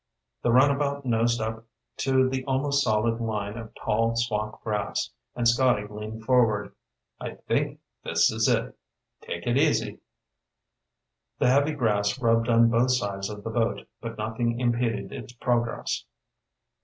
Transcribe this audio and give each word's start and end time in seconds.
The 0.41 0.51
runabout 0.51 1.05
nosed 1.05 1.39
up 1.41 1.63
to 1.97 2.27
the 2.27 2.43
almost 2.45 2.83
solid 2.83 3.19
line 3.21 3.55
of 3.55 3.75
tall 3.75 4.15
swamp 4.15 4.59
grass, 4.63 5.11
and 5.35 5.47
Scotty 5.47 5.85
leaned 5.87 6.23
forward. 6.25 6.73
"I 7.19 7.35
think 7.35 7.81
this 8.03 8.31
is 8.31 8.47
it. 8.47 8.75
Take 9.21 9.45
it 9.45 9.57
easy." 9.59 9.99
The 11.37 11.51
heavy 11.51 11.73
grass 11.73 12.17
rubbed 12.19 12.49
on 12.49 12.71
both 12.71 12.89
sides 12.89 13.29
of 13.29 13.43
the 13.43 13.51
boat, 13.51 13.87
but 14.01 14.17
nothing 14.17 14.59
impeded 14.59 15.11
its 15.11 15.33
progress. 15.33 16.03